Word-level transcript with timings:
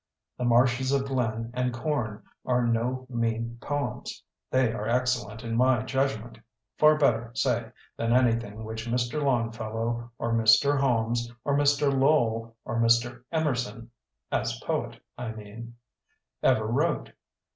'The 0.39 0.45
Marshes 0.45 0.91
of 0.91 1.05
Glynn' 1.05 1.51
and 1.53 1.71
*Com' 1.71 2.23
are 2.43 2.65
no 2.65 3.05
mean 3.07 3.59
poems. 3.61 4.23
They 4.49 4.73
are 4.73 4.87
excellent, 4.89 5.43
in 5.43 5.55
my 5.55 5.83
judgment; 5.83 6.39
far 6.79 6.97
better, 6.97 7.29
say, 7.35 7.71
than 7.97 8.11
any 8.11 8.33
thing 8.33 8.63
which 8.65 8.87
Mr. 8.87 9.21
Longfellow 9.23 10.09
or 10.17 10.33
Mr. 10.33 10.79
Holmes 10.79 11.31
or 11.45 11.55
Mr. 11.55 11.93
Lowell 11.93 12.55
or 12.65 12.79
Mr. 12.81 13.23
Emerson 13.31 13.91
(as 14.31 14.59
poet, 14.61 14.99
I 15.19 15.33
mean) 15.33 15.75
ever 16.41 16.65
wrote. 16.65 17.11